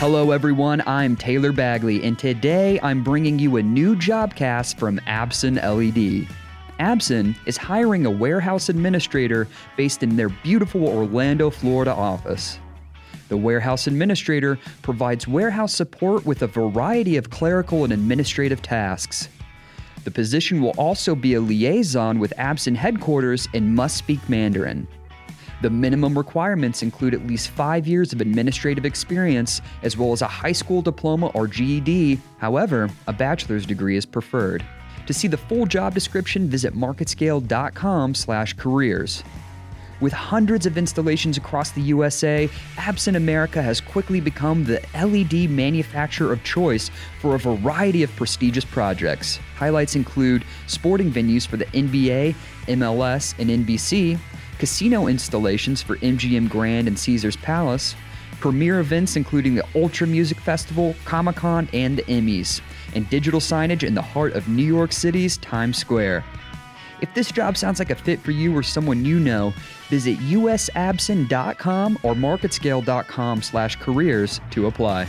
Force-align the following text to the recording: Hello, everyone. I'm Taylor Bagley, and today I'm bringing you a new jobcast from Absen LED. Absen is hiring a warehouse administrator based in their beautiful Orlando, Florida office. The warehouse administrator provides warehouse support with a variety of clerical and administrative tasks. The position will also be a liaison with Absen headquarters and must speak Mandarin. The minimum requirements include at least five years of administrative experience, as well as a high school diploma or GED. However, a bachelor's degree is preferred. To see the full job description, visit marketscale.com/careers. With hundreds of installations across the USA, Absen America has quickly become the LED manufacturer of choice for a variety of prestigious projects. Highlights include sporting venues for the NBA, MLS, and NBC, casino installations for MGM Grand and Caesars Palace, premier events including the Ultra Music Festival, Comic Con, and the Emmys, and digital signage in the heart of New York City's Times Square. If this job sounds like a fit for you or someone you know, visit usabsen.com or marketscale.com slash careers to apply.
Hello, 0.00 0.30
everyone. 0.30 0.80
I'm 0.86 1.16
Taylor 1.16 1.50
Bagley, 1.50 2.04
and 2.04 2.16
today 2.16 2.78
I'm 2.84 3.02
bringing 3.02 3.36
you 3.36 3.56
a 3.56 3.62
new 3.64 3.96
jobcast 3.96 4.78
from 4.78 5.00
Absen 5.08 5.56
LED. 5.56 6.28
Absen 6.78 7.34
is 7.46 7.56
hiring 7.56 8.06
a 8.06 8.10
warehouse 8.10 8.68
administrator 8.68 9.48
based 9.76 10.04
in 10.04 10.14
their 10.14 10.28
beautiful 10.28 10.86
Orlando, 10.86 11.50
Florida 11.50 11.92
office. 11.92 12.60
The 13.28 13.36
warehouse 13.36 13.88
administrator 13.88 14.56
provides 14.82 15.26
warehouse 15.26 15.74
support 15.74 16.24
with 16.24 16.42
a 16.42 16.46
variety 16.46 17.16
of 17.16 17.30
clerical 17.30 17.82
and 17.82 17.92
administrative 17.92 18.62
tasks. 18.62 19.28
The 20.04 20.12
position 20.12 20.62
will 20.62 20.74
also 20.78 21.16
be 21.16 21.34
a 21.34 21.40
liaison 21.40 22.20
with 22.20 22.32
Absen 22.38 22.76
headquarters 22.76 23.48
and 23.52 23.74
must 23.74 23.96
speak 23.96 24.28
Mandarin. 24.28 24.86
The 25.60 25.70
minimum 25.70 26.16
requirements 26.16 26.82
include 26.82 27.14
at 27.14 27.26
least 27.26 27.50
five 27.50 27.88
years 27.88 28.12
of 28.12 28.20
administrative 28.20 28.84
experience, 28.84 29.60
as 29.82 29.96
well 29.96 30.12
as 30.12 30.22
a 30.22 30.28
high 30.28 30.52
school 30.52 30.82
diploma 30.82 31.26
or 31.28 31.48
GED. 31.48 32.20
However, 32.38 32.88
a 33.08 33.12
bachelor's 33.12 33.66
degree 33.66 33.96
is 33.96 34.06
preferred. 34.06 34.64
To 35.06 35.12
see 35.12 35.26
the 35.26 35.36
full 35.36 35.66
job 35.66 35.94
description, 35.94 36.48
visit 36.48 36.74
marketscale.com/careers. 36.74 39.24
With 40.00 40.12
hundreds 40.12 40.64
of 40.64 40.78
installations 40.78 41.36
across 41.36 41.72
the 41.72 41.80
USA, 41.80 42.48
Absen 42.76 43.16
America 43.16 43.60
has 43.60 43.80
quickly 43.80 44.20
become 44.20 44.62
the 44.62 44.80
LED 44.94 45.50
manufacturer 45.50 46.32
of 46.32 46.44
choice 46.44 46.88
for 47.20 47.34
a 47.34 47.38
variety 47.38 48.04
of 48.04 48.14
prestigious 48.14 48.64
projects. 48.64 49.40
Highlights 49.56 49.96
include 49.96 50.44
sporting 50.68 51.10
venues 51.10 51.48
for 51.48 51.56
the 51.56 51.66
NBA, 51.74 52.36
MLS, 52.68 53.34
and 53.40 53.50
NBC, 53.50 54.20
casino 54.58 55.06
installations 55.06 55.82
for 55.82 55.96
MGM 55.98 56.48
Grand 56.48 56.88
and 56.88 56.98
Caesars 56.98 57.36
Palace, 57.36 57.94
premier 58.40 58.80
events 58.80 59.16
including 59.16 59.54
the 59.54 59.64
Ultra 59.74 60.06
Music 60.06 60.38
Festival, 60.38 60.94
Comic 61.04 61.36
Con, 61.36 61.68
and 61.72 61.98
the 61.98 62.02
Emmys, 62.04 62.60
and 62.94 63.08
digital 63.10 63.40
signage 63.40 63.82
in 63.82 63.94
the 63.94 64.02
heart 64.02 64.34
of 64.34 64.48
New 64.48 64.64
York 64.64 64.92
City's 64.92 65.36
Times 65.38 65.78
Square. 65.78 66.24
If 67.00 67.14
this 67.14 67.30
job 67.30 67.56
sounds 67.56 67.78
like 67.78 67.90
a 67.90 67.94
fit 67.94 68.20
for 68.20 68.32
you 68.32 68.56
or 68.56 68.62
someone 68.62 69.04
you 69.04 69.20
know, 69.20 69.54
visit 69.88 70.18
usabsen.com 70.18 71.98
or 72.02 72.14
marketscale.com 72.14 73.42
slash 73.42 73.76
careers 73.76 74.40
to 74.50 74.66
apply. 74.66 75.06